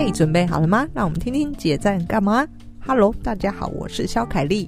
[0.00, 0.86] 嘿，准备好了吗？
[0.94, 2.48] 让我们听听姐在干嘛。
[2.86, 4.66] Hello，大家好，我是肖凯丽。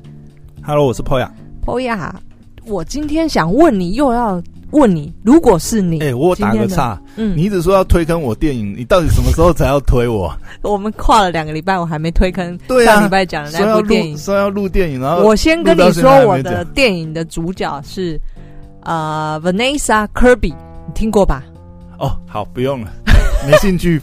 [0.63, 1.27] Hello，我是 Poya。
[1.65, 2.11] Poya，
[2.67, 4.43] 我今天想问你，又要
[4.73, 10.31] 问你，如果是你，哎、欸，我打个岔，嗯，你一直说要推坑我电影，你到底什么时候才要推我？
[10.61, 12.59] 我们跨了两个礼拜，我还没推坑。
[12.69, 18.21] 对啊，上礼拜讲的那部电影，说要录电影，然后我先跟你说，我的电影的主角是
[18.83, 20.53] 呃 Vanessa Kirby，
[20.87, 21.43] 你听过吧？
[21.99, 22.93] 哦，好，不用了。
[23.49, 24.01] 没兴趣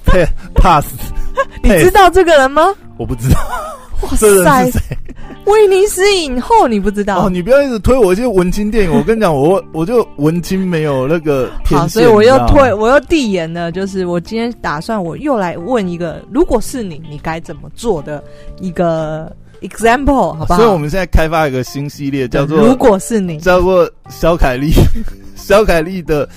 [0.56, 0.86] ，pass。
[1.64, 2.74] 你知道这个人吗？
[2.98, 3.40] 我不知道。
[4.02, 4.72] 哇塞，
[5.46, 7.26] 威尼斯影后，你不知道？
[7.26, 8.94] 哦，你不要一直推我一些文青电影。
[8.94, 11.80] 我跟你讲，我我就文青没有那个天。
[11.80, 13.72] 好，所以我又推，我又递延了。
[13.72, 18.24] 就是我今天打算，我又来问一个，如果是你，你该怎么做的
[18.62, 19.30] 一个
[19.62, 20.60] example，好不好？
[20.60, 24.72] 所以我们现在开发一个新系列，叫做“如果是你”，叫做小凯丽，
[25.36, 26.28] 小凯丽的。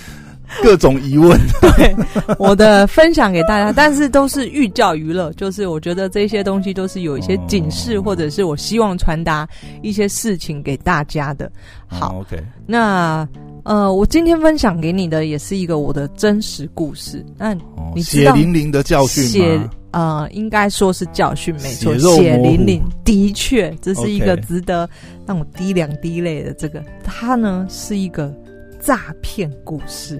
[0.62, 1.94] 各种疑问，对
[2.38, 9.48] 我的分享给大家， 但是都是寓教于乐，就是我觉得这些东西都是有一些警示，或者是我希望传达
[9.82, 11.50] 一些事情给大家的。
[11.86, 13.26] 好，OK，那
[13.64, 17.24] 呃，我今天分享给你的也是一个我的真实故事。
[17.38, 17.54] 那
[17.94, 19.30] 你知道血淋淋的教训吗？
[19.30, 24.88] 血呃，应该说是教训，没错，血淋淋，的确，这是一个值得
[25.26, 26.52] 让我滴两滴泪的。
[26.54, 28.34] 这个，它呢是一个
[28.80, 30.18] 诈骗故事。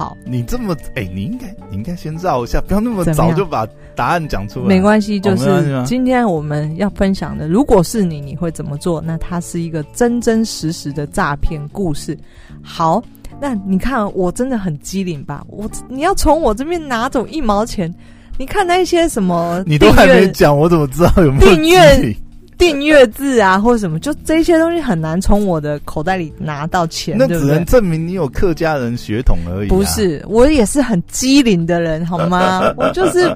[0.00, 4.66] 好，你这么哎、欸，你应该你应该先绕一下，不要那么早就把答案讲出来。
[4.66, 8.98] 没关系，就是今天我们要分享的，如果是你，你会怎么做？
[9.02, 12.16] 那它是一个真真实实的诈骗故事。
[12.62, 13.02] 好，
[13.38, 15.44] 那你看，我真的很机灵吧？
[15.48, 17.94] 我你要从我这边拿走一毛钱？
[18.38, 22.16] 你看那些什么，你都还没讲，我怎么知道有没有订阅？
[22.60, 27.16] 订阅制啊，或者什么，就这些东西很难从我的口袋里拿到钱。
[27.18, 29.70] 那只能证明你有客家人血统而已啊。
[29.70, 32.72] 不是，我也是很机灵的人，好吗？
[32.76, 33.26] 我就是，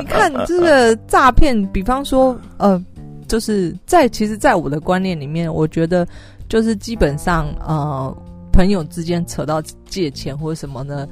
[0.00, 2.82] 你看这个诈骗，比方说，呃，
[3.28, 6.06] 就是在其实，在我的观念里面，我觉得
[6.48, 8.16] 就是基本上，呃，
[8.50, 11.06] 朋友之间扯到借钱或者什么呢，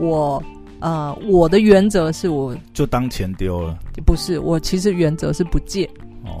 [0.00, 0.42] 我
[0.80, 3.78] 呃，我的原则是我就当钱丢了。
[4.04, 5.88] 不是，我其实原则是不借。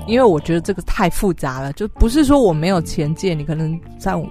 [0.06, 4.28] 因为我觉得这个太复杂了，就不是说我没有钱借你，可能三五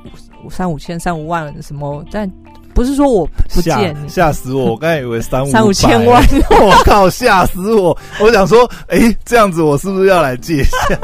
[0.50, 2.32] 三五千、三五万什么，但
[2.74, 4.08] 不是说我不借你。
[4.10, 4.72] 吓死我！
[4.72, 7.98] 我刚才以为三五三五千万，我靠，吓死我！
[8.20, 11.00] 我想说，哎，这样子我是不是要来借一下？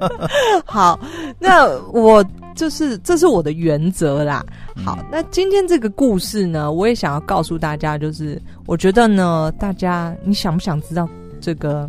[0.64, 0.98] 好，
[1.38, 4.44] 那我就是这是我的原则啦。
[4.84, 11.08] 好，那今天这个故事呢，我也想要告诉大家，就是我觉得呢，大家你想不想知道
[11.40, 11.88] 这个？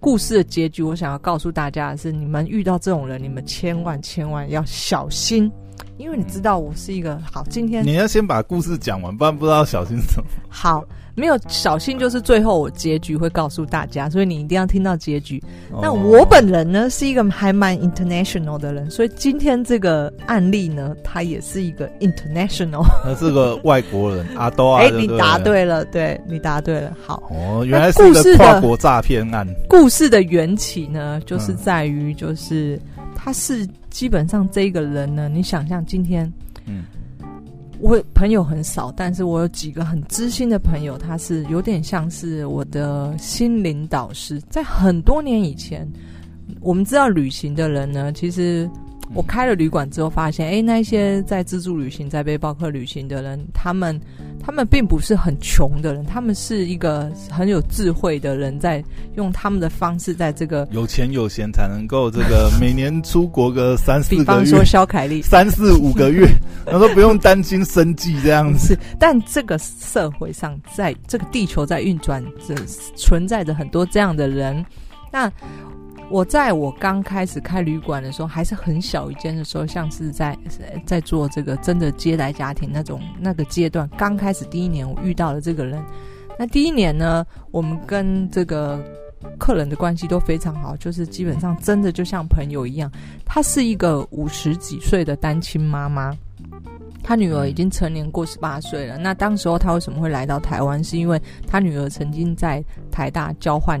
[0.00, 5.50] 故事的结局，我想要告诉大家的是：你们遇到这种人，你们千万千万要小心，
[5.96, 7.44] 因为你知道我是一个好。
[7.50, 10.26] 今天你要先把故事讲完，不然不知道小心什么。
[10.48, 10.84] 好。
[11.14, 15.42] 没有小心，就是最后我结局会告诉大家，所以你一定要听到结局。
[15.72, 22.84] 哦、那我本人呢，是一个还蛮 international 的人，所以今天这个案例呢，他也是一个 international。
[23.02, 24.82] 他是个外国人，阿多啊。
[24.86, 26.96] 哎，你答对了，对，你答对了。
[27.04, 29.44] 好，哦，原来是一个跨国诈骗案。
[29.68, 36.32] 故事的缘起呢，就是在于，就是、嗯、他是基本上这个人呢，你想象今天，
[36.66, 36.84] 嗯。
[37.80, 44.40] 我朋友很少，但是我有几个很知心的朋友，他是有点像是我的心灵导师。
[44.48, 45.86] 在很多年以前，
[46.60, 48.70] 我们知道旅行的人呢，其实。
[49.14, 53.98] 我开了旅馆之后，发现，哎、欸，那些在自助旅行、在背包客旅行的人，他们，
[54.40, 58.84] 他们并不是很穷的人，他们是一个很有智慧的人，在
[59.16, 66.28] 用他们的方式，在这个有钱有闲才能够这个每年出国个三四个月，比方说肖凯丽三四五个月，
[66.66, 68.78] 然后不用担心生计这样子。
[68.98, 72.54] 但这个社会上，在这个地球在运转着，
[72.94, 74.64] 存在着很多这样的人，
[75.10, 75.32] 那。
[76.10, 80.36] 我在我刚开始开旅馆的时候，还是很小一间的时候，像是在
[80.86, 83.88] 在做这个真的接待家庭那种那个阶段。
[83.96, 85.84] 刚开始第一年，我遇到了这个人。
[86.38, 88.82] 那第一年呢，我们跟这个
[89.38, 92.90] 客人的关系都非常好，就是基本上真的就像朋友一样。
[93.26, 96.16] 她是一个五十几岁的单亲妈妈，
[97.02, 98.96] 她女儿已经成年过十八岁了。
[98.96, 100.82] 那当时候她为什么会来到台湾？
[100.82, 103.78] 是因为她女儿曾经在台大交换。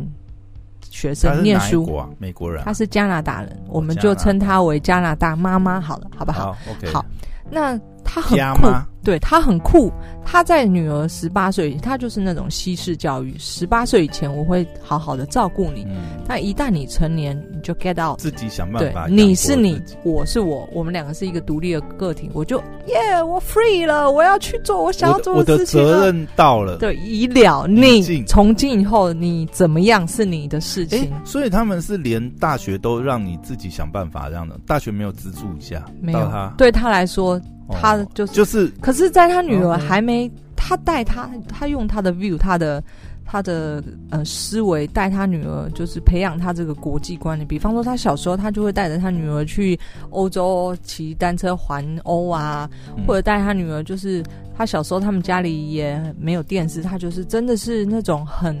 [0.90, 6.56] 学生念书，啊、美国人、啊，他是加拿大人，我们就称他为加拿大妈妈好了，好不好？
[6.92, 7.04] 好，
[7.50, 7.78] 那
[8.10, 8.68] 他很酷，
[9.04, 9.92] 对他很酷。
[10.24, 13.34] 他在女儿十八岁，他就是那种西式教育。
[13.38, 15.86] 十八岁以前，我会好好的照顾你。
[15.88, 19.06] 嗯、但一旦你成年，你就 get out，自己想办法。
[19.06, 22.30] 你是你，我是我，我们两个是一个独立的个体。
[22.34, 22.58] 我就
[22.88, 25.86] 耶，yeah, 我 free 了，我要去做我想要做的事情了。
[25.86, 27.66] 我的责任到了，对，已了。
[27.66, 31.10] 你从今以后，你怎么样是你的事情。
[31.24, 34.58] 所以他们是连大学都让你自己想办法这样的。
[34.66, 36.18] 大学没有资助一下，没有。
[36.28, 37.40] 他对他来说。
[37.70, 42.82] 他就是就是，可是，在他女儿还没，他带他，他用他的 view，他的
[43.24, 47.46] 他的呃思维带他女儿，就是培养他这个国际观念。
[47.46, 49.78] 比方说，他小时候他就会带着他女儿去
[50.10, 52.68] 欧洲骑单车环欧啊，
[53.06, 54.22] 或者带他女儿，就是
[54.56, 58.56] 他小时候他们家里也没有电视，他就是真的是那种很，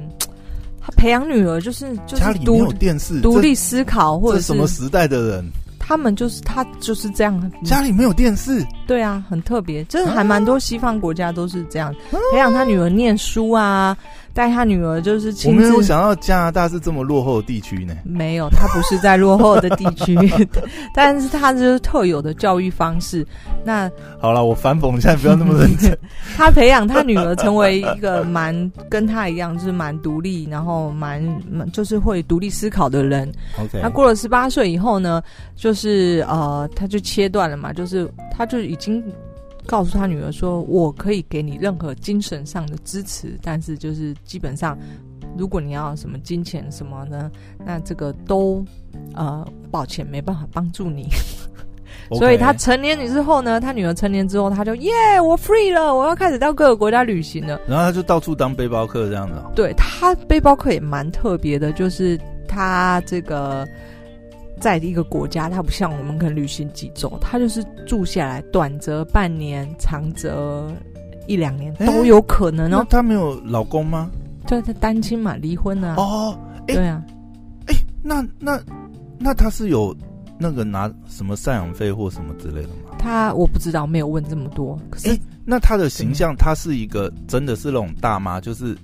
[0.80, 5.50] 他培养女儿就是就是家里没有电视，独立思考或者是什么时代的人。
[5.88, 13.96] 他们就是他就是这样，家里没有电视，对啊，很特别，就是还蛮多西方国家都是这样，啊、培养他女儿念书啊。
[14.32, 17.94] 带他女儿就是亲自，我没有想到加拿大是这么落后的地区呢。
[18.04, 20.16] 没有，他不是在落后的地区，
[20.94, 23.26] 但是他就是特有的教育方式。
[23.64, 23.90] 那
[24.20, 25.96] 好了，我反讽，一下不要那么认真。
[26.36, 31.22] 他培养他女儿成为一个蛮跟他一样，就是蛮独立，然后蛮
[31.72, 33.30] 就是会独立思考的人。
[33.58, 35.22] OK，他过了十八岁以后呢，
[35.56, 39.02] 就是呃，他就切断了嘛，就是他就已经。
[39.68, 44.76] 告诉他女儿说：“我可以给你任何精神上的支持，但是就是基本上，
[45.36, 47.30] 如果你要什么金钱什么呢，
[47.66, 48.64] 那这个都
[49.14, 51.08] 呃，抱歉没办法帮助你。
[52.10, 52.18] Okay.
[52.18, 57.60] 所以他成年之后呢，他女儿成年之后，他就耶，yeah, 我 free 了，我要开始到各个国家旅行了。
[57.68, 59.34] 然后他就到处当背包客这样子。
[59.54, 62.18] 对，他背包客也蛮特别的，就是
[62.48, 63.68] 他这个。”
[64.60, 70.70] 在一个国家，他不像我们可能旅行几周，他就是住下来，短则半年，长则
[71.26, 72.86] 一两年都有可能哦。
[72.90, 74.10] 他没有老公吗？
[74.46, 75.96] 对，他单亲嘛，离婚了。
[75.96, 77.02] 哦，对啊。
[77.66, 78.60] 哎，那那
[79.18, 79.96] 那他是有
[80.38, 82.96] 那个拿什么赡养费或什么之类的吗？
[82.98, 84.78] 他我不知道，没有问这么多。
[84.90, 88.76] 可是，那他的形象，他是一个真的是那种大妈，就是。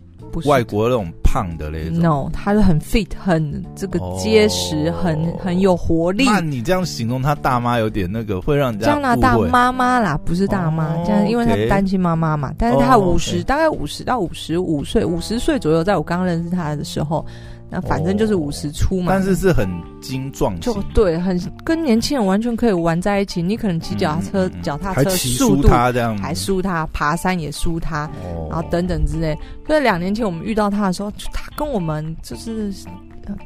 [0.46, 6.26] 外国那种胖的那种，no，他是很 fit，很这个结实，哦、很很有活力。
[6.26, 12.54] 那你这样形容他大妈，有点那个会让人家加拿大妈妈啦，不是大妈，这样、哦、因为他单亲妈妈嘛。
[12.56, 17.26] 但是她五十、大概五十到五十五岁，五十岁左右，在我刚认识她的时候。
[17.70, 19.68] 那反正就是五十出嘛，但是是很
[20.00, 23.42] 精壮，就对，很跟年轻人完全可以玩在一起。
[23.42, 25.68] 你可能骑脚踏车，脚踏车速度
[26.20, 28.08] 还输他，爬山也输他，
[28.48, 29.36] 然后等等之类。
[29.66, 32.72] 所以两年前我们遇到他的时候，他跟我们就是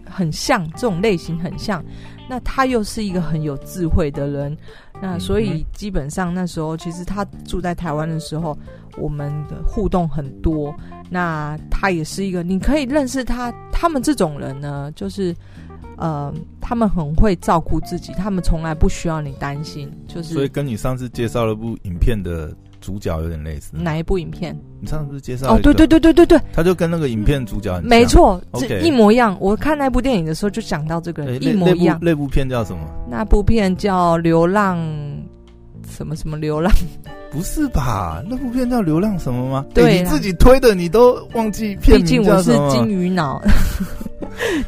[0.05, 1.83] 很像，这种类型很像。
[2.29, 4.55] 那他又是一个很有智慧的人，
[5.01, 8.57] 那所以基本上那时候其实他住在台湾的时候，
[8.97, 10.75] 我们的互动很多。
[11.11, 13.53] 那他也是一个，你可以认识他。
[13.73, 15.33] 他们这种人呢，就是，
[15.97, 19.89] 呃，他们很会照顾自己，他们从来不需要你担心。
[20.09, 23.73] 就是，所以跟你上次介绍了部影片的主角有点类似。
[23.73, 24.59] 哪一部影片？
[24.81, 25.55] 你上次不是介绍？
[25.55, 29.37] 哦，对对对对对对，他就跟那个影片主角很像，没错，这一模一样。
[29.41, 31.99] 我看那部电影的时候就想到这个一模一样。
[32.01, 32.83] 那部片叫什么？
[33.11, 34.79] 那部片叫《流浪》。
[35.91, 36.71] 什么什么流浪？
[37.31, 38.23] 不是吧？
[38.29, 39.65] 那部片叫《流浪》什么吗？
[39.75, 42.57] 对、欸，你自己推的，你都忘记片名叫什么？
[42.57, 43.43] 毕竟我是金鱼脑。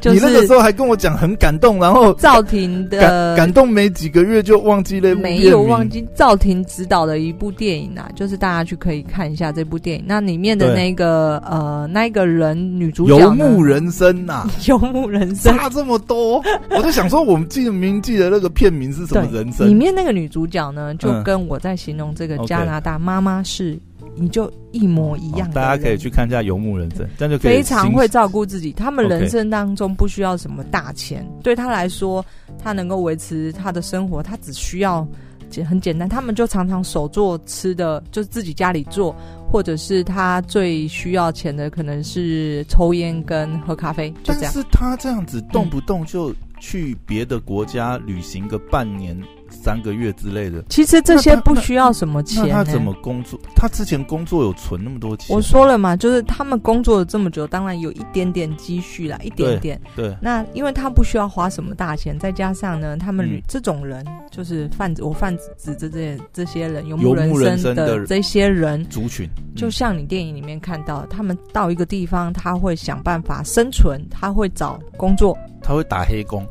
[0.00, 10.04] 就是、你那个时候还跟我讲很感动，然后赵婷的感感动没几个月就忘记那部电影，没有忘记赵婷执导的一部电影啊，就是大家去可以看一下这部电影。
[10.06, 19.68] 那里面的那个呃那个人女主角游牧人生呐、啊，游牧人生 差这么多，我就想说我们记得明记得那个片名是什么人生？
[19.68, 23.78] 里面那个女主角呢，就跟我在形容这个加拿大妈妈是。
[24.16, 28.72] 你就一模一样，大家可以去看一下《游牧人生》，这样就可以非常会照顾自己。
[28.72, 32.24] 他们人生当中不需要什么大钱，对他来说，
[32.58, 35.06] 他能够维持他的生活，他只需要
[35.48, 36.08] 简很简单。
[36.08, 39.14] 他们就常常手做吃的，就自己家里做，
[39.50, 44.52] 或者是他最需要钱的可能是抽烟跟喝咖啡，就这样。
[44.52, 49.16] 但是他这样子动不动就去别的国家旅行个半年。
[49.62, 52.48] 三个月之类的，其实这些不需要什么钱。
[52.50, 53.38] 他怎么工作？
[53.54, 55.36] 他之前工作有存那么多钱？
[55.36, 59.80] 我说了嘛，就是他们工作了这么久，当然有一点点积蓄啦，一点点。
[59.94, 60.16] 对。
[60.20, 76.46] 那因为他不需要花什么大钱，再加上呢，他们这种人就是贩子我泛指这些这些人游牧人生的这些人族群，就像你电影里面看到，他们到一个地方，他会想办法生存，他会找工作，他会打黑工。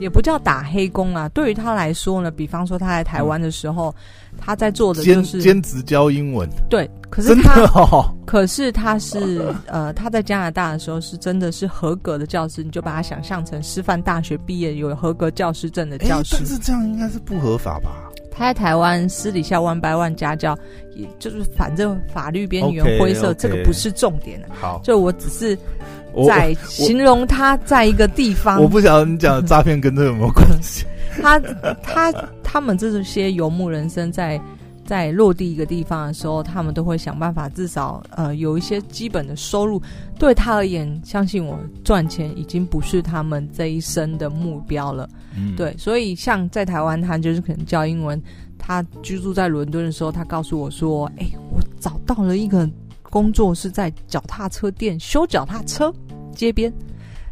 [0.00, 1.28] 也不叫打黑工啊。
[1.28, 3.94] 对于他来说呢，比方说他来台湾的时候，
[4.32, 6.48] 嗯、他在做的就是兼职教英文。
[6.68, 16.36] 对，可是他，哦、可是他是呃，他在加拿大的时候是真的是合格的教师，你就把他想象成师范大学毕业有合格教师证的教师。
[16.38, 17.90] 但是这样应该是不合法吧？
[18.32, 20.56] 他在台湾私底下 one by one 家教，
[20.94, 23.38] 也就是反正法律边缘灰色，okay, okay.
[23.38, 24.40] 这个不是重点。
[24.48, 25.58] 好，就我只是
[26.26, 28.58] 在形容他在一个地方。
[28.58, 30.84] 我，我不晓得你讲的诈骗跟这有没有关系？
[31.20, 31.38] 他
[31.82, 32.12] 他
[32.42, 34.40] 他们这些游牧人生在
[34.86, 39.80] 在落地一个地方的时候，他们都会想办法，至少呃有一些基本的收入。
[40.18, 45.08] 对他而言，相信我，赚钱已经不是他们这一生的目标了。
[45.36, 48.20] 嗯，对，所以像在台湾，他就是可能教英文。
[48.62, 52.68] 他居住在伦敦的时候，他告诉我说：“哎、欸，我找到了一个
[53.10, 55.92] 工作，是在脚踏车店修脚踏车，
[56.34, 56.72] 街边。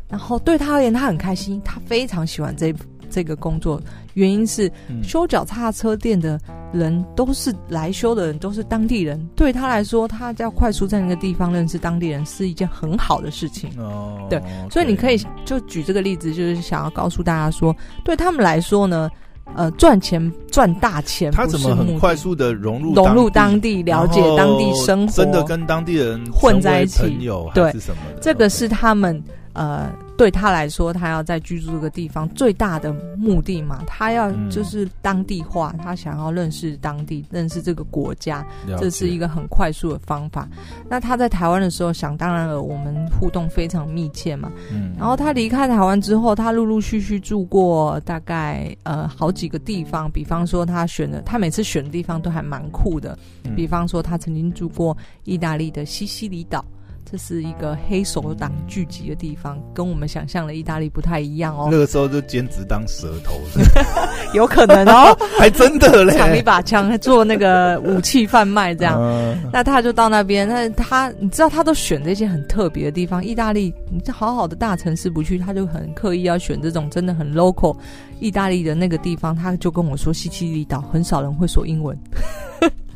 [0.08, 2.74] 然后对他而言，他很开心，他非常喜欢这
[3.08, 3.80] 这个工作。
[4.14, 4.70] 原因是
[5.02, 6.40] 修脚踏车店的
[6.72, 9.24] 人都是来修的人，都是当地人。
[9.36, 13.70] 对他来说，他要快速在那个地方认识当地人是一件很好的事情。
[13.78, 19.08] 哦，对，所以你可以就举这个例子，就是想要告诉大家说，对他们来说呢。”
[19.54, 27.18] 呃，赚钱赚大钱，他怎么很快速的融入融入当地，了解当地生活，真的跟当地人混在一起，
[27.54, 27.74] 对，
[28.20, 29.22] 这个是他们。
[29.54, 38.44] 呃，对他来说，他要在居住这个地方最大的目的嘛，他要就是当地化，嗯、他想要认识当地，认识这个国家，
[38.80, 40.48] 这是一个很快速的方法。
[40.88, 44.50] 那他在台湾的时候，想当然了，我们互动非常密切嘛。
[44.72, 44.92] 嗯。
[44.98, 53.16] 然后他离开台湾之后，他陆陆续续住过大概呃好几个地方，比方说他选的，他每次选的地方都还蛮酷的，
[53.54, 56.64] 比方说他曾经住过意大利的西西里岛。
[57.10, 61.68] 这是一个黑手党聚集的地方，跟我们想象的意大利不太一样哦。
[61.70, 63.40] 那个时候就兼职当蛇头，
[64.34, 69.00] 有可能哦， 还真的嘞，抢一把枪做那个武器贩卖这样。
[69.00, 77.74] 嗯、那他就到那边，那他你知道他都选这些很特别的地方，意大利你这好好的大城市不去，他就很刻意要选这种真的很 local
[78.20, 79.34] 意大利的那个地方。
[79.34, 81.98] 他就跟我说，西西里岛很少人会说英文。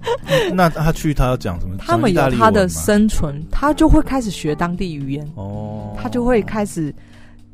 [0.52, 1.76] 那他去，他要讲什么？
[1.78, 5.28] 他们有他的生存，他就会开始学当地语言。
[5.34, 6.94] 哦，他就会开始，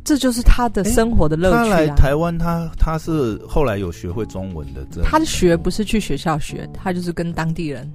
[0.04, 1.62] 这就是他的生活的乐趣啊。
[1.64, 4.86] 他来台湾，他他是后来有学会中文的。
[4.90, 7.90] 这他的学不是去学校学，他就是跟当地人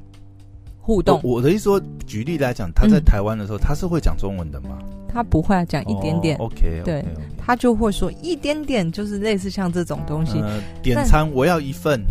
[0.79, 1.19] 互动。
[1.23, 4.77] 我的意思说，举例来讲，他在台湾的时候，他是会讲中文的吗？
[5.07, 6.37] 他不会讲一点点。
[6.37, 7.05] OK，对，
[7.37, 10.43] 他就会说一点点，就是类似像这种东西。
[10.81, 12.01] 点餐我要一份。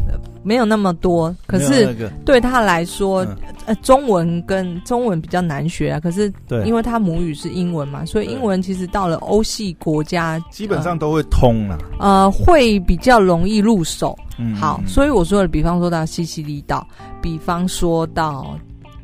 [0.42, 1.94] 没有那么多，可是
[2.24, 6.00] 对他来说，嗯、呃，中文跟中文比较难学啊。
[6.00, 6.32] 可是，
[6.64, 12.12] 因为他母语是英文嘛，所以英文其实到了欧系国家，基本上都会通了，呃。
[12.12, 14.14] 呃，会比较容易入手。
[14.36, 16.86] 嗯，好，所以我说的，比方说到西西里岛，
[17.22, 18.54] 比方说到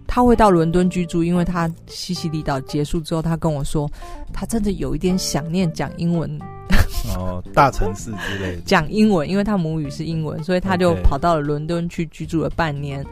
[0.06, 3.90] 他会到伦敦居住，因为他西西里岛结束之后，他跟我说，
[4.30, 6.38] 他真的有一点想念讲英文。
[7.16, 13.04] 哦，大城市之类的讲英文，因为他母语是英文，所以他就跑到了伦敦去居住了半年。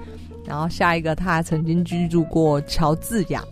[0.47, 3.43] 然后下一个，他还曾经居住过乔治亚。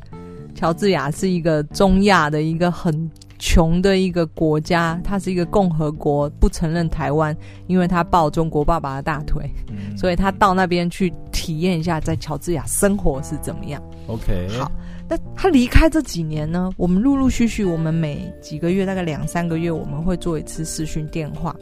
[0.54, 13.82] 乔治亚是一个中亚的一个很穷的一个国家，它是一个共和国，不承认台湾，因为他抱中国爸爸的大腿，嗯、所以他到那边去体验一下在乔治亚生活是怎么样。
[14.06, 14.70] OK，好。
[15.08, 16.70] 那他离开这几年呢？
[16.76, 21.54] 我们陆陆续续，我们每几个月，大概两三个月，我们会做一次视讯电话。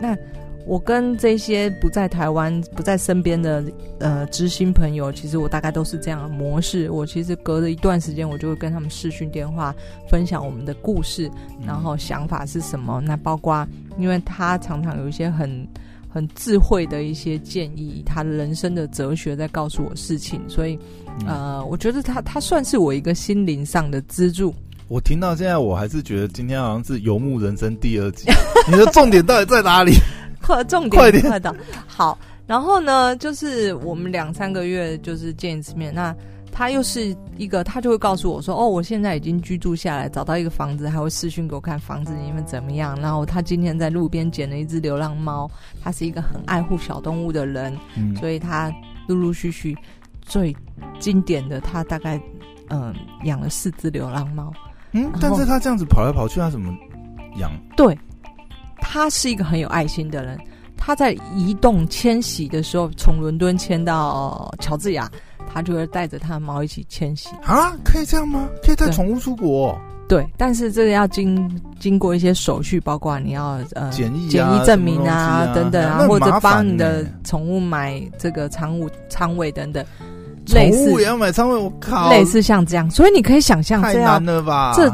[0.00, 0.16] 那
[0.66, 3.64] 我跟这些不在台湾、不在身边的
[4.00, 6.90] 呃知心朋友，其实我大概都是这样的模式。
[6.90, 9.74] 我其实隔了一段时间，我就会跟他们视讯电话，
[10.10, 11.30] 分享我们的故事，
[11.64, 13.00] 然后想法是什么。
[13.00, 15.66] 那包括，因为他常常有一些很。
[16.08, 20.78] 很智慧的一些建议，他的人生的哲学在告诉我事情，所以，
[21.26, 24.54] 呃，我觉得他他算是我一个心灵上的支柱。
[24.88, 28.28] 我听到现在，我还是觉得今天好像是《游牧人生》第二集，
[28.70, 29.92] 你的重点到底在哪里？
[30.42, 31.54] 快，重点快点快到
[31.86, 32.18] 好。
[32.46, 36.14] 然后呢，就是我们两三个月就是见一次面，那。
[36.58, 43.00] 他又是一个，他就会告诉我说：“哦，我现在已经居住下来，找到一个房子，还会视讯给我看房子里面怎么样。
[43.00, 45.48] 然后他今天在路边捡了一只流浪猫，
[45.80, 48.72] 他是一个很爱护小动物的人，嗯、所以他
[49.06, 49.78] 陆陆续续
[50.20, 50.52] 最
[50.98, 52.20] 经典的，他大概
[52.70, 54.52] 嗯养了四只流浪猫。
[54.90, 56.76] 嗯，但是他这样子跑来跑去，他怎么
[57.36, 57.52] 养？
[57.76, 57.96] 对，
[58.80, 60.36] 他是一个很有爱心的人。
[60.76, 65.08] 他在移动迁徙的时候，从伦敦迁到乔治亚。”
[65.52, 67.74] 他就会带着他的猫一起迁徙啊？
[67.84, 68.48] 可以这样吗？
[68.62, 69.76] 可以带宠物出国？
[70.08, 79.84] 对，但是这个要经经过一些手续，包括你要呃检疫、检疫证明啊，啊等等啊，或者帮你的宠物买这个仓务仓位等等。
[80.46, 82.08] 宠物也要买仓位，我靠！
[82.08, 84.72] 类似像这样，所以你可以想象，太难了吧？
[84.74, 84.90] 这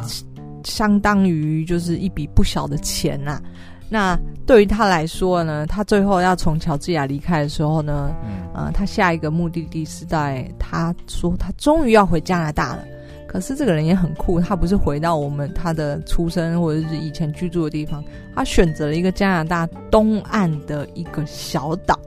[0.65, 3.43] 相当于就是一笔不小的钱呐、啊。
[3.89, 12.85] 那对于他来说呢，他最后要从乔治亚离开的时候呢，嗯，呃，他下一个目的地是在他说他终于要回加拿大了。
[13.27, 21.99] 可是这个人也很酷，他不是回到我们他的出生或者是以前居住的地方，他选择了一个加拿大东岸的一个小岛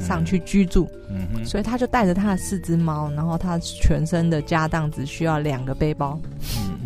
[0.00, 0.88] 上去居住。
[1.10, 6.18] 嗯哼，所以他就带着他的四只猫，然后他全身的家当只需要两个背包，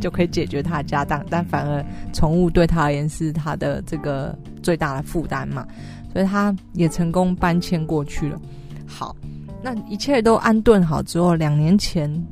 [0.00, 1.25] 就可以解决他的家当。
[1.30, 5.66] 但反而宠物对他而言是他的这个最大的负担嘛，
[6.12, 8.40] 所以他也成功搬迁过去了。
[8.87, 9.14] 好，
[9.62, 12.23] 那一切都安顿好之后，两年前。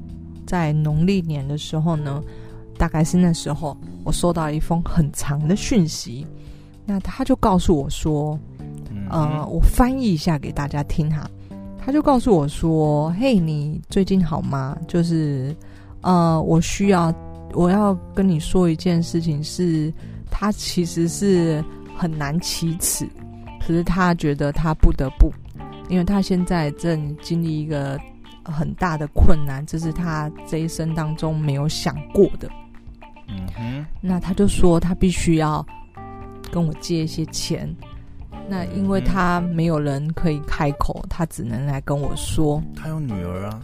[0.45, 2.23] 在农历年的时候呢，
[2.77, 3.75] 大概是那时候，
[4.05, 6.27] 我收到一封很长的讯息。
[6.85, 8.39] 那他就告诉我说
[9.13, 11.31] ：“呃，我翻译一下给大家听哈。”
[11.79, 14.77] 他就告诉我说：“嘿，你最近好吗？
[14.89, 15.55] 就是
[16.01, 17.15] 呃，我需要
[17.53, 19.95] 我要跟你说一件事情是，是
[20.31, 21.65] 他其实是
[21.97, 23.07] 很难启齿，
[23.61, 25.33] 可是他觉得他不得不，
[25.89, 27.97] 因为他现在正经历一个。”
[28.45, 32.51] 很大的困难，这是他这一生当中没有想过的。
[33.29, 35.65] 嗯哼，那他就说他必须要
[36.51, 37.73] 跟我借一些钱。
[38.49, 42.63] 那因为他没有人可以开口，他只能来跟我说。
[42.77, 43.61] 他有女儿啊。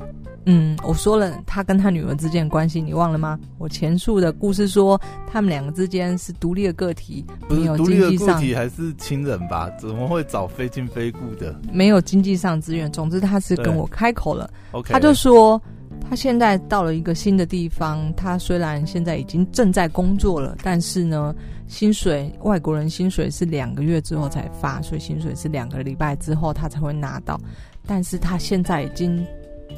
[0.51, 3.39] 嗯，我说了他跟他女儿之间的关系，你忘了吗？
[3.59, 4.99] 我前述的故事说，
[5.31, 9.69] 他们两个之间是独立的个体，不是独立的个体还是亲人吧？
[9.79, 11.55] 怎么会找非亲非故的？
[11.71, 12.91] 没有经济上资源。
[12.91, 14.49] 总之，他是跟我开口了。
[14.87, 15.61] 他就说
[16.09, 21.35] 他现在到了一个新的地方，他虽然现在已经正在工作了，但是呢，
[21.69, 27.39] 薪水外国人薪水是两个月之后才发，所以薪水是两个礼拜之后他才会拿到。
[27.87, 29.25] 但是他现在已经。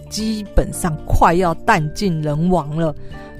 [0.09, 2.94] 基本上快要弹尽人亡了，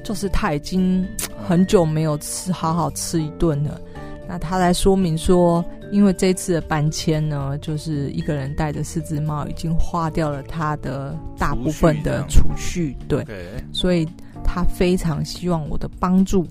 [0.05, 1.05] 就是他已经
[1.37, 3.81] 很久没有吃好好吃一顿了。
[4.29, 13.25] 那他来说明说，因为这次的搬迁呢，就是一个人带着四只猫，已经花掉了他的大部分的储蓄，对，
[13.73, 14.07] 所以
[14.45, 16.47] 他非常希望我的帮助。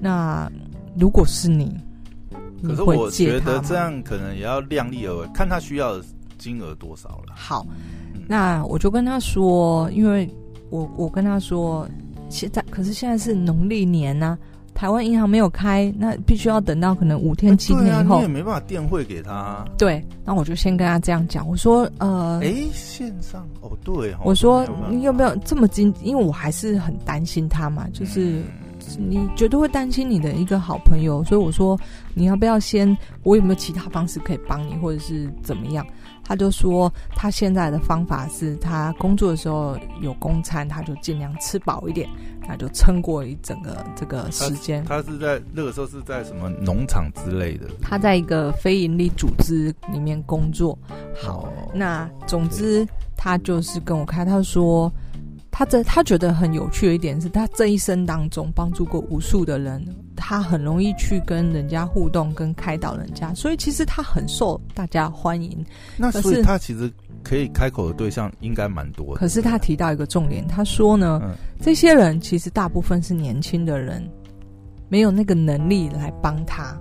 [0.00, 0.50] 那
[0.98, 1.74] 如果是你？
[2.62, 6.04] 可是我觉得这样可能也要量力而为，看他需要的
[6.38, 7.34] 金额多少了。
[7.36, 7.64] 好。
[8.26, 10.28] 那我就跟他说，因为
[10.70, 11.88] 我我跟他说，
[12.28, 14.38] 现在可是现在是农历年呐、啊，
[14.74, 19.64] 台湾银行没有开，那必须要等到可能五天七天以后，欸啊、你也没办法电汇给他。
[19.78, 25.94] 对，那我就先跟他这样讲，我说呃，哎、欸，线上哦，对，我说你有没有这么精？
[26.02, 28.42] 因为我还是很担心他嘛，就是。
[28.98, 31.78] 你绝对会担心你的一个好朋友，所以我说
[32.14, 32.96] 你要不要先？
[33.22, 35.86] 我有没有其他方式可以帮你，或者是怎么样？
[36.24, 42.08] 他就说他现在的方法是他工作的时候有公餐，他就尽量吃饱一点，
[42.46, 44.84] 那就撑过一整个这个时间。
[44.84, 47.66] 他是在那个时候是在什么农场之类的？
[47.80, 50.78] 他在一个非营利组织里面工作。
[51.14, 54.92] 好，那总之他就是跟我开，他说。
[55.58, 65.66] 他这他觉得很有趣的一点是他这一生当中帮助过无数的人，他很容易去跟人家互动，跟开导人家，所以其实他很受大家欢迎。
[65.96, 66.88] 那所以他其实
[67.24, 69.14] 可以开口的对象应该蛮多的。
[69.14, 74.08] 可是他提到一个重点，他说呢，嗯、这些人其实大部分是年轻的人，
[74.88, 76.72] 没有那个能力来帮他。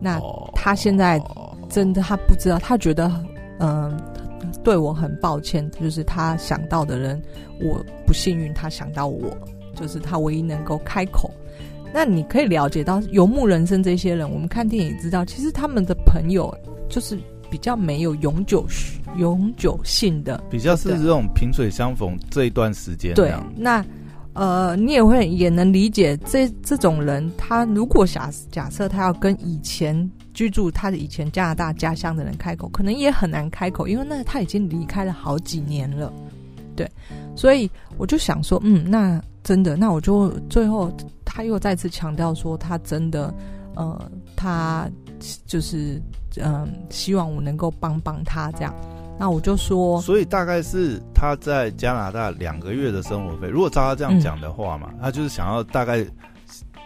[0.00, 0.20] 那
[0.56, 1.22] 他现在
[1.68, 3.08] 真的他不知道，他觉得
[3.60, 3.96] 嗯。
[4.62, 7.20] 对我很抱歉，就是他想到的人，
[7.60, 9.36] 我不幸运，他想到我，
[9.74, 11.30] 就是他唯一能够开口。
[11.92, 16.52] 那你可以了解到游牧人生这些人，我们看电影知道，其实他们的朋友
[16.88, 17.18] 就是
[17.50, 18.66] 比较没有永久
[19.16, 23.14] 永久性的，比较是这种萍水相逢这一段时间。
[23.14, 23.84] 对，那
[24.32, 30.10] 呃，你也会也能理解这这种人，他如果假假设他要跟以前。
[30.34, 36.12] 居住他的以前加拿大家乡的人开口，可能也很难开口，因为那他已经离开了好几年了，
[36.74, 36.90] 对，
[37.36, 40.92] 所以我就想说，嗯，那真的，那我就最后
[41.24, 43.32] 他又再次强调说，他真的，
[43.76, 44.90] 呃，他
[45.46, 46.02] 就是
[46.36, 48.74] 嗯、呃，希望我能够帮帮他这样，
[49.18, 56.04] 那我就说，所以大概是他在加拿大两个月的生活费，如果照他这样讲的话嘛，嗯、他就是想要大概。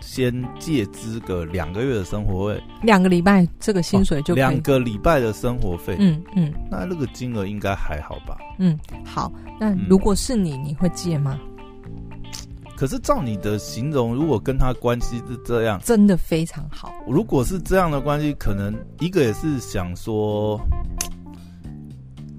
[0.01, 4.35] 先借支个两个月的生活费，两个礼拜这个薪水就。
[4.35, 8.39] 两个礼拜的生活费，嗯嗯，那那个金额应该还好吧？
[8.59, 9.33] 嗯，好。
[9.61, 11.39] 那如果是你，嗯、你会借吗？
[12.77, 16.95] 可是照你的形容，如果跟他关系是这样，真的非常好。
[17.09, 20.61] 如果是这样的关系，可能一个也是想说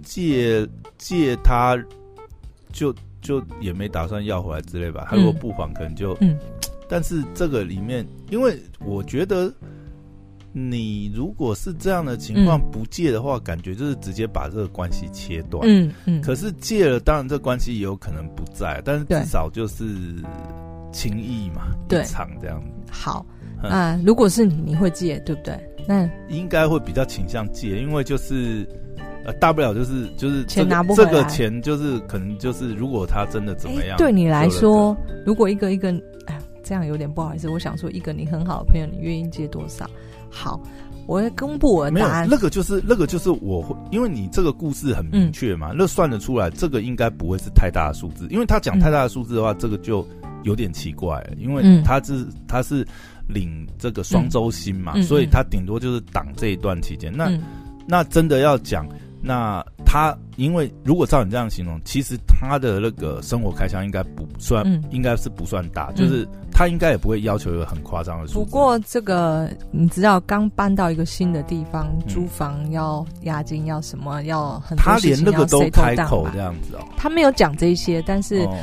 [0.01, 0.65] 借
[0.97, 1.75] 借他
[2.71, 5.05] 就，就就也没打算要回来之类吧。
[5.09, 6.39] 他如果不还，可能就嗯。
[6.89, 9.53] 但是这个里面，因为我觉得。
[10.51, 15.61] 你如果是这样的情况不借的话，嗯、感觉就是直接把这个关系切断。
[15.63, 16.19] 嗯嗯。
[16.23, 19.85] 可是借了，当然这关系也有可能不在，但是至少就是
[20.91, 22.59] 情谊嘛，对一场这样。
[22.89, 23.23] 好
[23.61, 25.55] 啊，嗯、如果是你，你会借对不对？
[25.87, 28.67] 那应该会比较倾向借，因为就是
[29.25, 31.11] 呃，大不了就是就是、这个、钱拿不回来。
[31.11, 34.97] 这个钱就是可能就是，如果他真的怎么样，对你来说，
[35.27, 35.91] 如果一个一个
[36.25, 36.38] 哎，
[36.69, 37.49] 这样有点不好意思。
[37.49, 39.89] 我想说，一个你很好的朋友，你愿意借多少？
[40.29, 40.61] 好，
[41.07, 42.27] 我会公布我的答案。
[42.29, 48.27] 那个就是那个就是我会，因为你这个故事很明确嘛，嗯、那算得出来，这个应该不会是太大的数字。
[48.29, 50.07] 因为他讲太大的数字的话，嗯、这个就
[50.43, 52.85] 有点奇怪了，因为他是他是
[53.27, 57.11] 领这个双周薪嘛，嗯、所以他顶多就是挡这一段期间。
[57.11, 57.41] 那、嗯、
[57.87, 58.87] 那真的要讲。
[59.21, 68.35] 那他，因为如果照你这样形容，其实他的那个生活开销应该不算，嗯、应该是不算大，嗯、就是他应该也不会要求一个很夸张的数。
[68.35, 76.87] 不过这个你知道，刚搬到一个新的地方，嗯、租房要押金，要什么，要很多他连那个都开口这样子哦。
[76.95, 78.55] 他没有讲这些，但是，哦、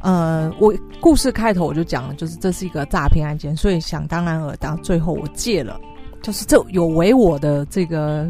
[0.00, 5.78] 呃，我故事开头我就讲了，就是这是一个诈骗案件，所以想当然尔，到最后我借了，
[6.22, 8.26] 就是这有违我的这个。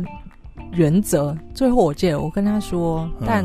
[0.73, 3.45] 原则，最后我借了，我跟他说，但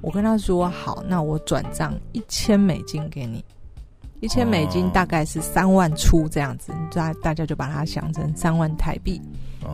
[0.00, 3.44] 我跟他说好，那我转账一千美金给你，
[4.20, 9.20] 一千美金大概是三万出这样子，大大家就把它想成三万台币。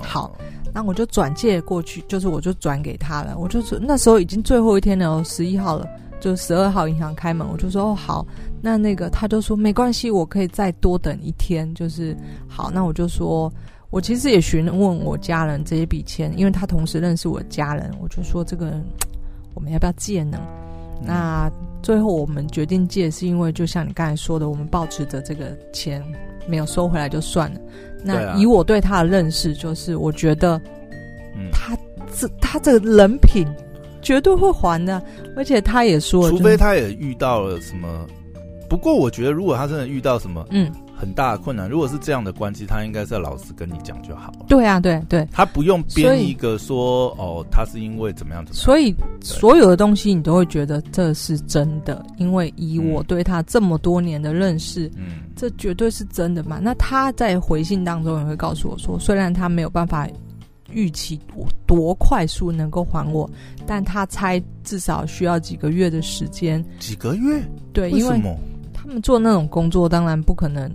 [0.02, 0.36] 好，
[0.72, 5.86] 那我就转借过去，就是我就转给他了，我就说那时候已经最后一天了，十一号了，
[6.20, 8.26] 就十二号银行开门，我就说哦好，
[8.60, 12.16] 那那个他就说没关系，我可以再多等一天，就是
[12.48, 13.52] 好，那我就说。
[13.90, 18.72] 我其实也询问我家人这一笔钱，因为他同时认识我家人，我就说这个
[19.54, 20.38] 我们要不要借呢？
[21.00, 21.50] 嗯、那
[21.82, 26.02] 最后我们决定借，是因为就像你刚才说的，我们抱持着这个钱
[26.48, 27.60] 没有收回来就算了。
[28.02, 30.60] 那以我对他的认识，就是我觉得
[31.52, 31.76] 他
[32.16, 33.46] 这、嗯、他这个人品
[34.02, 35.00] 绝对会还的，
[35.36, 38.06] 而且他也说，除非他也遇到了什么。
[38.68, 40.72] 不过我觉得，如果他真的遇到什么，嗯。
[41.04, 41.68] 很大的困难。
[41.68, 44.46] 如果是这样的关系，他应该是要老实跟你讲就好了。
[44.48, 48.64] 对啊，对对，他不用编一个说哦，他是因为怎么样怎么样。
[48.64, 56.58] 所以所有的东西你都会觉得这是真的，因为以我对他这么多年的认识，嗯，这绝对是真的嘛。
[56.62, 60.08] 那他在回信当中也会告诉我说，虽然他没有办法
[60.70, 63.28] 预期我多快速能够还我，
[63.66, 66.64] 但他猜至少需要几个月的时间。
[66.78, 67.42] 几个月？
[67.72, 68.20] 对，因为
[68.72, 70.70] 他们做那种工作，当然不可能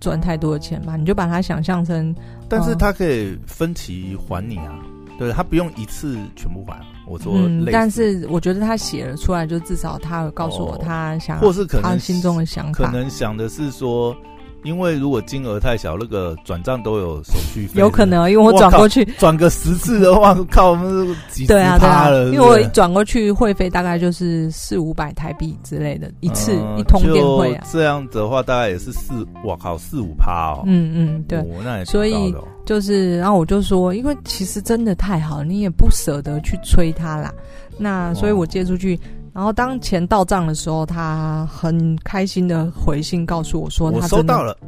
[0.00, 0.96] 赚太多的钱吧。
[0.96, 2.14] 你就把它想象成，
[2.48, 4.78] 但是他可以分期还你啊，
[5.18, 6.78] 对，他不用一次全部还。
[7.06, 14.16] 我说，嗯，但是我觉得他写了出来，就至少他会告诉我他想，或是可能他心中的想法，可能想的是说。
[14.64, 17.80] 因为如果金额太小，那个转账都有手续费。
[17.80, 22.26] 有可能，因为我转过去转个十次的话，靠，我们几十趴了。
[22.26, 27.64] 因为我转过去会费大概就是四五百台币之类的，一次一通电汇啊。
[27.72, 30.64] 这样子的话，大概也是四，我靠，四五趴哦。
[30.66, 31.42] 嗯嗯，对。
[31.64, 32.34] 那也所以
[32.66, 37.32] 就是，然后我就说，因为其实真的太好，你也不舍得去催他啦。
[37.78, 38.98] 那所以我借出去。
[39.38, 44.58] 然后当钱到账的时候，他很开心的回信告诉我说：“他收到了，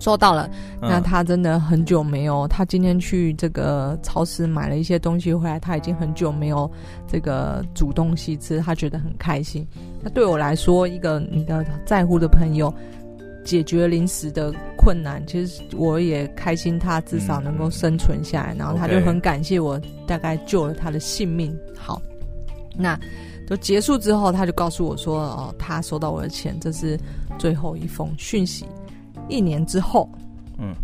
[0.00, 0.48] 收到了。
[0.80, 6.70] 那他真的很久没有，他今天去这个超市买了一些东西回来，他已经很久没有
[7.06, 9.68] 这个煮东西吃，他觉得很开心。
[10.02, 12.72] 那对我来说，一个你的在乎的朋友
[13.44, 18.54] 解决临时的困难，其实我也开心，他至少能够生存下来。
[18.54, 21.54] 然后他就很感谢我，大概救了他的性命。
[21.76, 22.00] 好，
[22.78, 22.98] 那。”
[23.46, 26.98] 就结束之后，他就告诉我说：“哦，他收到我的钱，这是
[27.38, 28.66] 最后一封讯息。
[29.28, 30.08] 一年之后，
[30.58, 30.74] 嗯，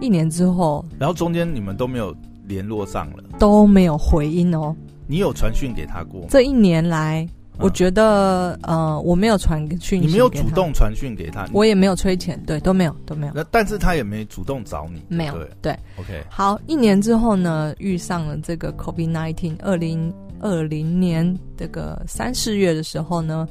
[0.00, 2.14] 一年之后，然后中间你们都没有
[2.46, 4.74] 联络上了，都没有回音哦。
[5.06, 6.26] 你有传讯给他过？
[6.28, 7.26] 这一年来，
[7.58, 13.32] 我觉得，嗯、呃，我没有传讯息，你没有主动传讯给他，我也没有催钱，对，都没有，都没有。
[13.34, 16.24] 那但是他也没主动找你，没有，对，对，OK。
[16.28, 20.12] 好，一年之后呢，遇上了这个 COVID-19，二零。
[20.40, 23.46] 二零年这个三四月的时候呢，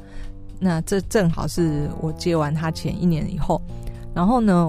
[0.60, 3.62] 那这正好是我借完他前一年以后，
[4.13, 4.67] 然后呢，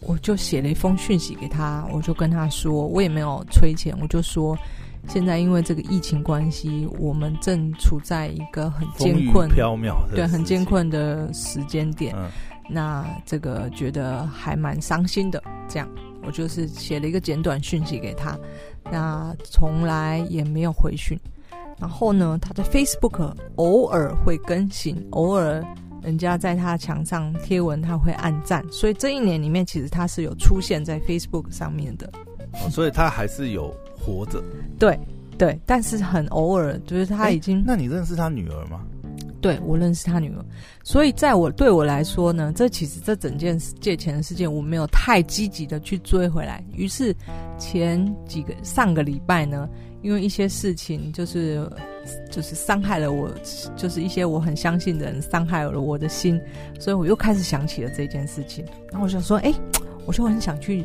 [0.00, 4.58] 我就写了一封讯息给他，我就跟他说，我也没有催钱，我就说，
[5.08, 12.14] 现在因为这个疫情关系，我们正处在一个很艰困、飘渺对很艰困的时间点。
[12.16, 12.28] 嗯、
[12.68, 15.42] 那这个觉得还蛮伤心的。
[15.68, 15.88] 这样，
[16.24, 18.38] 我就是写了一个简短讯息给他，
[18.90, 21.18] 那从来也没有回讯。
[21.78, 25.64] 然后呢，他在 Facebook 偶尔会更新，偶尔
[26.00, 28.64] 人家在他墙上贴文，他会按赞。
[28.70, 32.08] 所以这一年里面，其实他是有出现在 Facebook 上面的。
[32.54, 34.42] 哦，所以他还是有活着。
[34.78, 34.98] 对
[35.36, 37.64] 对，但是很偶尔，就是他已经。
[37.66, 38.82] 那你认识他女儿吗？
[39.40, 40.44] 对，我认识他女儿。
[40.84, 46.64] 所以在我对我来说呢，这其实这整件借钱的事件，我没有太积极的去追回来。
[46.72, 47.12] 于是
[47.58, 49.68] 前几个上个礼拜呢。
[50.02, 51.64] 因为一些事情，就是
[52.30, 53.30] 就是伤害了我，
[53.76, 56.40] 就是一些我很相信的人伤害了我的心，
[56.78, 58.64] 所以我又开始想起了这件事情。
[58.90, 59.54] 然后我就说，哎，
[60.04, 60.84] 我就很想去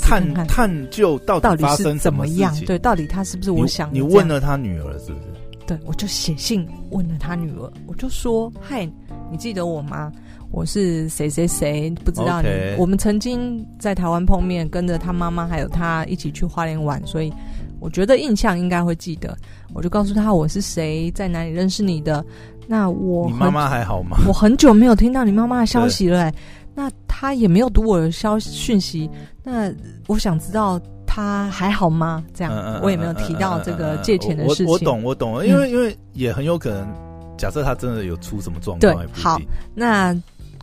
[0.00, 3.94] 探探究到底发生怎么样，对，到底他是不是我想的？
[3.94, 5.26] 你问了他女儿是不是？
[5.66, 8.88] 对，我就写信问了他女儿，我就说，嗨，
[9.28, 10.12] 你记得我吗？
[10.52, 12.48] 我是谁谁谁，不知道你。
[12.78, 17.32] 我们曾经在台湾碰面，跟着他妈妈还有他一起去花莲玩，所以。
[17.86, 19.38] 我觉得印象应该会记得，
[19.72, 22.22] 我就告诉他我是谁，在哪里认识你的。
[22.66, 24.16] 那我你妈妈还好吗？
[24.26, 26.34] 我很久没有听到你妈妈的消息了，欸，
[26.74, 29.08] 那他也没有读我的消息讯息。
[29.44, 29.72] 那
[30.08, 32.24] 我想知道他还好吗？
[32.34, 34.66] 这样，嗯、我也没有提到这个借钱的事情。
[34.66, 36.92] 我我懂，我懂了，因为、嗯、因为也很有可能，
[37.38, 38.96] 假设他真的有出什么状况。
[38.96, 39.40] 对，好，
[39.76, 40.12] 那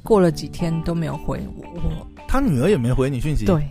[0.03, 3.45] 过了几天都没有回我，他女儿也没回你讯息。
[3.45, 3.65] 对。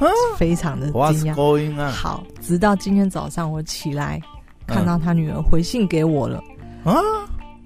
[0.36, 0.94] 非常的惊
[1.32, 1.80] 讶。
[1.80, 4.20] 啊、好，直到今天早上我起来，
[4.66, 6.42] 看到他女儿回信给我了，
[6.84, 6.96] 啊，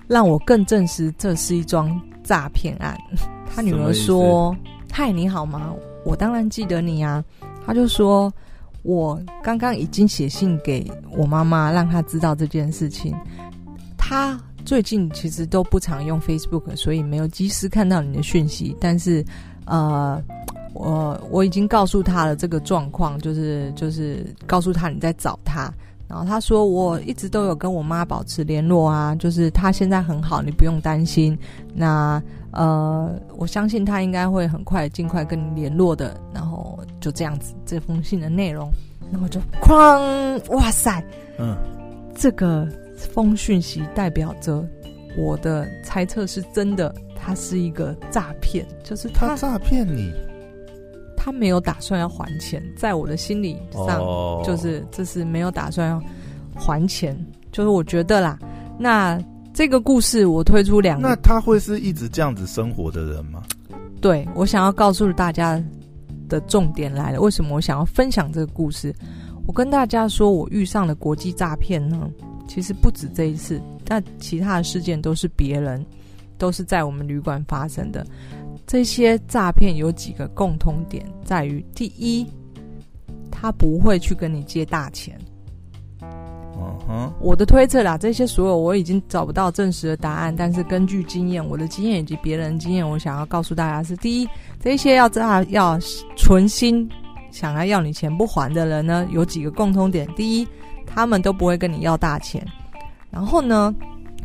[0.09, 2.99] 让我更证实这是一桩诈骗案。
[3.55, 4.55] 他女儿说
[4.92, 5.73] ：“嗨，你好吗？
[6.05, 7.25] 我当然记得你啊。”
[7.64, 8.33] 他就说
[8.83, 13.14] ：“我刚刚已经写信给我妈妈，让她知道这件事情。
[13.97, 18.77] 她最近其实都不常用 Facebook，所以没有及时看到你的讯息。
[18.81, 19.25] 但是，
[19.66, 20.20] 呃。”
[20.75, 25.73] 我我已经告诉他了这个状况，就是就是告诉他你在找他，
[26.09, 31.39] 然后他说我一直都有跟我妈保持联络啊，就是他现在很好，你不用担心。
[31.73, 36.21] 那呃，我相信他应该会很快尽快跟你联络的。
[36.33, 38.69] 然后就这样子，这封信的内容，
[39.11, 41.05] 然后就哐，哇塞，
[41.39, 41.57] 嗯，
[42.17, 44.65] 这个封讯息代表着
[45.17, 50.13] 我的猜测是真的，他是一个诈骗，就是他，他诈骗你。
[51.25, 53.99] 他没有打算要还钱，在我的心理上，
[54.45, 56.03] 就是这是没有打算要
[56.55, 57.17] 还钱。
[57.51, 58.39] 就是我觉得啦，
[58.79, 59.19] 那
[59.55, 63.43] 这个故事我推出两个，那他会是一直这样子生活的人吗？
[64.03, 65.59] 对，我想要告诉大家
[66.29, 67.19] 的重点来了。
[67.19, 68.95] 为什么我想要分享这个故事？
[69.47, 72.07] 我跟大家说，我遇上了国际诈骗呢，
[72.47, 75.83] 其实不止这一次，但其他的事件都是别人，
[76.37, 78.07] 都是在我们旅馆发生的。
[78.66, 82.27] 这些诈骗有几个共通点，在于第一，
[83.31, 85.18] 他不会去跟你借大钱。
[86.00, 94.29] 嗯哼，我的推测啦，这些所有我已经找不到证实的答案，但是根据经验，我的经验以及别人的经验，我想要告诉大家是：第一，
[94.61, 95.79] 这些要诈要
[96.16, 96.88] 存心
[97.31, 100.09] 想要要你钱不还的人呢，有几个共通点。
[100.14, 100.48] 第一，
[100.87, 102.46] 他们都不会跟你要大钱。
[103.11, 103.74] 然后呢，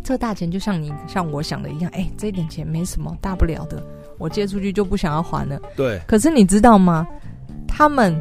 [0.03, 3.83] 这大钱就像你像我想的一样，哎，这一点钱没什么大不了的。
[4.19, 5.59] 我借出去就不想要还了。
[5.75, 5.99] 对。
[6.05, 7.07] 可是你知道吗？
[7.67, 8.15] 他们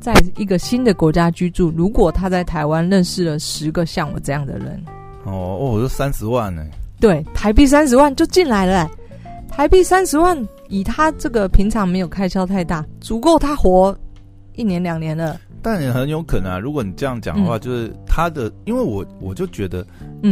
[0.00, 4.82] 在一个新的国家居住，如果他在台湾认识了十个像我这样的人，
[5.24, 6.62] 哦哦，我就三十万呢。
[6.98, 8.90] 对，台币三十万就进来了。
[9.48, 10.36] 台币三十万，
[10.68, 13.96] 以他这个平常没有开销太大，足够他活
[14.54, 15.38] 一年两年了。
[15.66, 19.84] 但也很有可能啊，如果你这样讲的话，嗯、就是他的，因为我我就觉得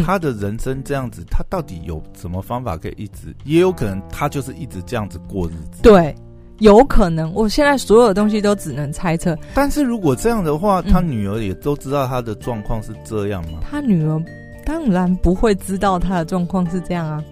[0.06, 3.34] 他的人生这样子，嗯、他到底有什么方法可以一直？
[3.42, 5.82] 也有可能他就是一直这样子过日子。
[5.82, 6.14] 对，
[6.60, 7.34] 有可能。
[7.34, 9.36] 我现在所有东西都只能猜测。
[9.54, 13.58] 但是如果这样的话，他女儿也都知道他的状况是这样吗？
[13.60, 14.22] 他女儿
[14.64, 17.24] 当然不会知道他的状况是这样啊，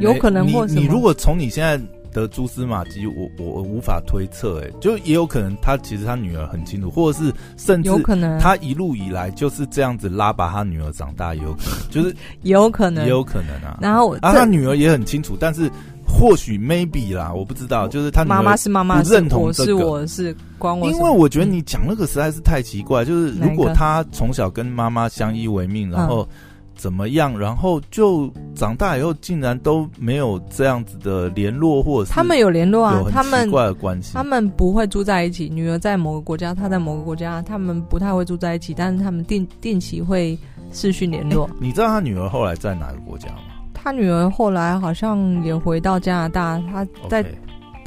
[0.00, 1.78] 有可能或你，你如果从你现在。
[2.12, 8.38] 的蛛丝马迹，我我我无法推测，哎，就也有可能他其实他女儿很清楚，或者是甚至有可能。
[8.38, 13.78] 他一路以来就是这样子拉拔他女儿长大，也有可能，就是也 有可能，也有可能啊。
[13.80, 15.70] 然后啊，他女儿也很清楚，但是
[16.06, 26.28] 或许 maybe 啦，我不知道，就是他妈妈是妈妈，不认同这个，是我是关我，因为我觉得你讲那个实在是太奇怪，就是如果他从小跟妈妈相依为命，然后。
[26.78, 35.48] 怎么样，然后就长大以后竟然都没有这样子的联络，或者是他们有联络啊，他们奇怪的关系，他们不会住在一起。
[35.48, 40.38] 女儿在某个国家，他在某个国家，他们不太会住在一起，但是他们定定期会
[40.72, 41.50] 视讯联络。
[41.60, 43.42] 你知道他女儿后来在哪个国家吗？
[43.74, 47.24] 他女儿后来好像也回到加拿大，他在。
[47.24, 47.28] Okay.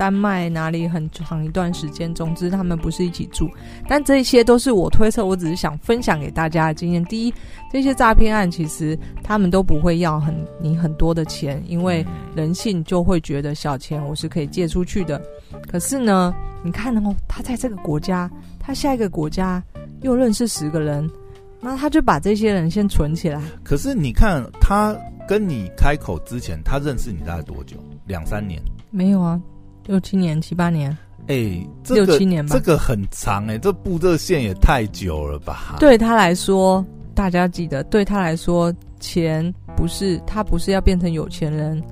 [0.01, 3.47] 丹麦哪里很长一段时间，总之他们不是一起住，
[3.87, 7.05] 但这些都是我推测，我只是想分享给大家的经验。
[7.05, 7.33] 第一，
[7.71, 12.03] 这些诈骗案其实他们都不会要很你很多的钱，因为
[12.35, 15.21] 人性就会觉得小钱我是可以借出去的。
[15.71, 16.33] 可是呢，
[16.63, 18.27] 你看哦，他在这个国家，
[18.59, 19.63] 他下一个国家
[20.01, 21.07] 又认识十个人，
[21.59, 23.39] 那他就把这些人先存起来。
[23.63, 27.77] 可是你看他跟你开口之前，他认识你大概多久？
[28.07, 28.59] 两三年？
[28.89, 29.39] 没有啊。
[29.91, 30.89] 六七年、七八年，
[31.27, 35.75] 哎、欸，这个、六七年吧，这个很长哎、欸，这布这线也太久了吧？
[35.81, 41.83] 对他来说，大家记得，对他来说，钱不是他不是要变成有钱人，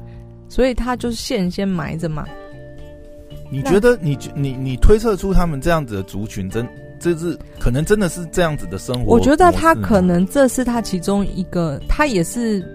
[0.47, 2.25] 所以他就是线先埋着嘛。
[3.51, 6.65] 你觉得你你你推测出他们这样子的族群真，
[7.01, 9.11] 真这是可能真的是这样子的生活？
[9.11, 12.65] 我觉得他可能这是他其中一个，他也是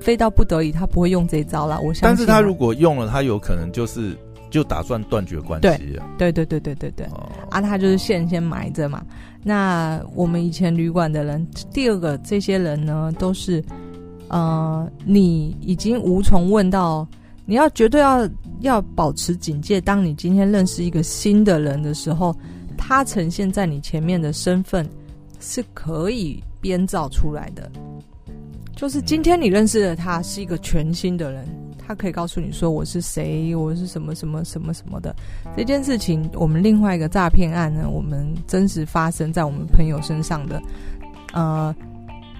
[0.00, 1.76] 非到不得已，他不会用这一招啦。
[1.80, 4.16] 我相信，但是他如果用了，他有可能就是。
[4.50, 6.06] 就打算断绝关系啊？
[6.18, 7.06] 对对对对对对对，
[7.50, 9.02] 啊，他就是线先埋着嘛。
[9.42, 13.64] 那我们以前旅馆的人，第二个这些人呢，都是
[14.28, 17.06] 呃，你已经无从问到，
[17.46, 18.28] 你要绝对要
[18.60, 19.80] 要保持警戒。
[19.80, 22.36] 当你今天认识一个新的人的时候，
[22.76, 24.86] 他呈现在你前面的身份
[25.38, 27.70] 是可以编造出来的。
[28.76, 31.46] 就是今天你认识的他是一个全新的人。
[31.90, 35.12] 他可以告诉你说，我是谁，我是什么什么什么什么的
[35.56, 36.30] 这件事情。
[36.34, 40.62] 我们另外一个诈骗案呢，我们真实发生在我们朋友身上的。
[41.32, 41.74] 呃，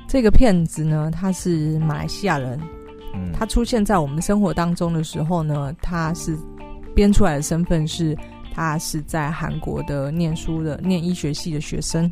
[0.08, 2.60] 这个骗子呢，他是马来西亚人，
[3.12, 6.38] 嗯，他出现在我们生活当中的时候呢，他是
[6.94, 8.16] 编出来的身份是，
[8.54, 12.08] 他是在韩国的念书的，念医学系的学生。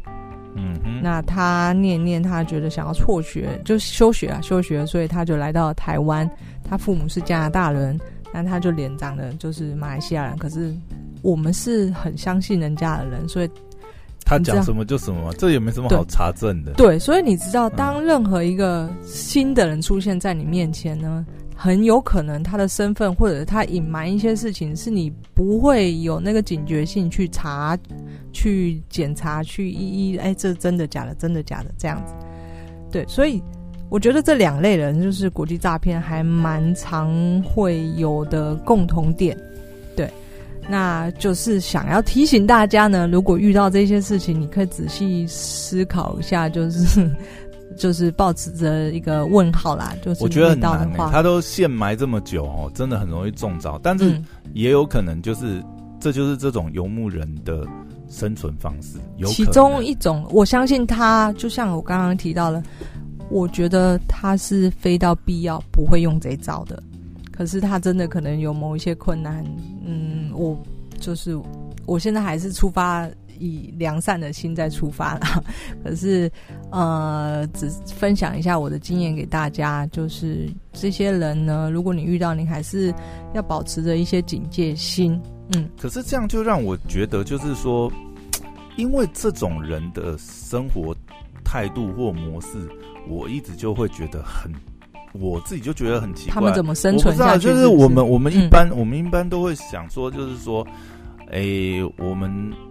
[0.55, 6.29] 嗯哼，那他念念，他觉得想要辍学，就休学啊，休学，所以他就来到台湾。
[6.69, 7.99] 他父母是加拿大人，
[8.33, 10.37] 那他就脸长得就是马来西亚人。
[10.37, 10.75] 可是
[11.23, 13.51] 我们是很相信人家的人，所以
[14.25, 16.73] 他讲什么就什么，这也没什么好查证的。
[16.73, 21.25] 对，所以你知道，当任何一个新的人出现在你面前呢，
[21.61, 27.77] 很有可能他的身份或者他隐瞒一些事情，是你不会有那个警觉性去查、
[28.33, 31.13] 去检查、去一一哎，这真的假的？
[31.17, 31.71] 真的假的？
[31.77, 32.15] 这样子。
[32.93, 33.43] 对，所以。
[33.91, 39.35] 我觉得这两类人就是国际诈骗还蛮常会有的共同点，
[39.97, 40.07] 对，
[40.69, 47.11] 那就是想要提醒大家呢，如果遇到这些事情，你可以仔细思考一下，就是
[47.79, 49.95] 就是抱持着一个问号啦。
[50.03, 54.21] 就是我觉得很难欸，他都陷埋这么久哦，真的很容易中招，但是
[54.53, 55.63] 也有可能就是
[55.99, 57.67] 这就是这种游牧人的
[58.11, 62.63] 生存方式，有其中一种，我相信他就像我刚刚提到了。
[63.31, 66.83] 我觉得他是非到必要不会用这招的，
[67.31, 69.45] 可是他真的可能有某一些困难。
[69.85, 70.59] 嗯，我
[70.99, 71.39] 就是
[71.85, 73.07] 我现在还是出发
[73.39, 75.43] 以良善的心在出发啦。
[75.85, 76.31] 可是
[76.71, 82.95] 呃，只分享一下我的经验给大家，就是这些人呢，如果你遇到，你还是
[83.35, 85.21] 要保持着一些警戒心。
[85.55, 87.91] 嗯，可是这样就让我觉得，就是说，
[88.77, 90.95] 因为这种人的生活
[91.45, 92.49] 态度或模式。
[93.11, 94.53] 我一直就会觉得很，
[95.15, 97.49] 我自己就觉得很奇怪，他们怎么生存下去？
[97.49, 100.67] 就是我们我们一般、嗯、我们一般都会想说，就是说，
[101.31, 102.31] 哎、欸，我们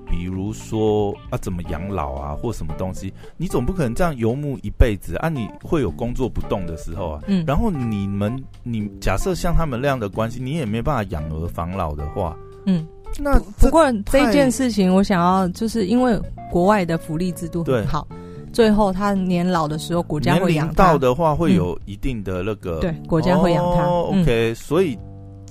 [0.09, 5.29] 比如说啊，怎么养老啊，或什么东西，你总不可能这样游牧一辈子啊？
[5.29, 7.21] 你会有工作不动的时候啊。
[7.27, 7.43] 嗯。
[7.45, 12.87] 然后你们，你假设像他们那样的关系，你也没办法养儿防老的话，嗯，
[13.19, 16.19] 那不过这件事情，我想要就是因为
[16.51, 18.07] 国外的福利制度很好。
[18.53, 20.73] 最后，他年老的时候，国家会养他。
[20.73, 22.79] 到的话，会有一定的那个。
[22.79, 23.83] 嗯、对，国家会养他。
[23.83, 24.97] 哦、OK，、嗯、所以，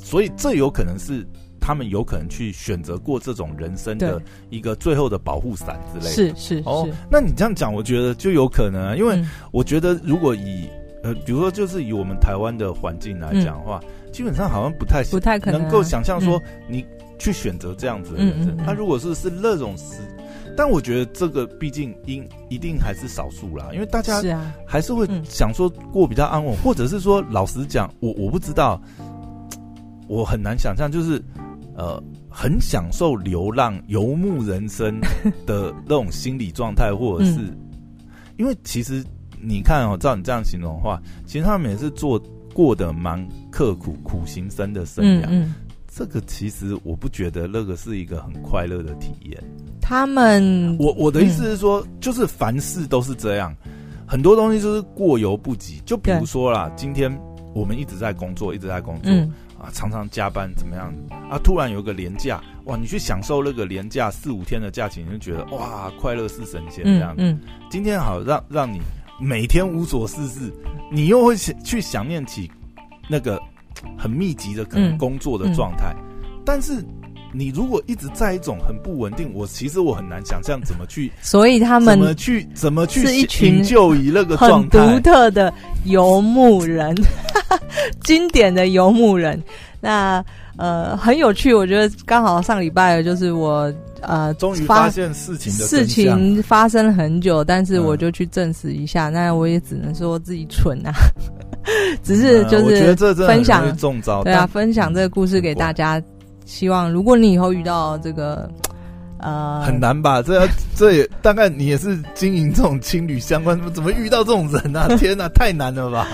[0.03, 1.25] 所以这有可能是
[1.61, 6.37] 他们有可能去选择过这种人生的一个最后的保护伞之类的。
[6.37, 10.69] 是是哦，那你这样讲，我觉得就有可能啊，因为我觉得如果以
[11.03, 16.85] 呃，比如说就是以我们台湾的环境来讲的话、嗯，基本上好像不太不太可能、够想象说你
[17.19, 18.57] 去选择这样子的人生。
[18.57, 19.95] 他、如果是是那种是。
[20.59, 24.23] 但我觉得这个毕竟应一定还是少数啦，因为大家
[24.67, 28.81] 还是会想说过比较安稳，或者是说老实讲，我我不知道，
[30.09, 31.23] 我很难想象，就是
[31.77, 34.99] 呃很享受流浪游牧人生
[35.47, 37.39] 的那种心理状态， 或者是
[38.39, 39.05] 因为其实
[39.41, 42.21] 你看哦，照你这样形容的话，其实他们也是做
[42.55, 45.27] 过的蛮刻苦、苦行僧的生涯。
[45.29, 45.55] 嗯，嗯，
[45.87, 49.43] 这个其实我不觉得那个是一个很快乐的体验。
[49.81, 53.55] 他们，我我的意思是说，嗯、就是凡事都是这样，
[54.07, 55.81] 很多东西就是过犹不及。
[55.85, 57.15] 就比如说啦，今天
[57.55, 59.13] 我们一直在工作，一直在工作。
[59.13, 60.93] 嗯啊，常常加班怎么样
[61.31, 61.39] 啊？
[61.43, 62.77] 突然有个年假，哇！
[62.77, 67.23] 你去享受那个年假四五天的假期，你就觉得哇，快乐似神仙这样子。
[67.23, 67.41] 嗯嗯、
[67.71, 68.81] 今天好让让你
[69.19, 70.53] 每天无所事事，
[70.93, 72.51] 你又会去想念起
[73.09, 73.41] 那个
[73.97, 75.95] 很密集的可能工作的状态。
[76.45, 76.85] 但是
[77.33, 81.11] 你如果一直在一种很不稳定，我其实我很难想象怎么去。
[81.23, 85.53] 所以他们怎么去怎么去是一群就以那个状态很独特的
[85.85, 86.95] 游牧人。
[88.05, 89.43] 经典的游牧人，
[89.81, 90.25] 那
[90.57, 100.93] 呃很有趣，我觉得刚好上礼拜就是我呃终于发现事情的事情发生了很久，但是我就去证实一下，嗯、那我也只能说自己蠢啊，
[102.03, 102.95] 只是就是
[103.27, 103.77] 分享
[104.25, 106.03] 对啊，分享这个故事给大家，
[106.45, 108.49] 希望如果你以后遇到这个。
[109.19, 110.21] 呃，很难吧？
[110.23, 114.89] 这这也大概你也是经营这种情侣相关，怎么遇到这种人呢、啊？
[114.99, 116.07] 天哪，太难了吧！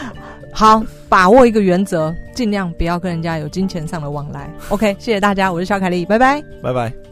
[0.53, 4.51] 好，把握一个原则，尽量不要跟人家有金钱上的往来。
[4.69, 7.12] OK，谢谢大家，我是小凯丽，拜拜，拜拜。